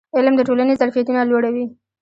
[0.15, 1.65] علم د ټولنې ظرفیتونه لوړوي.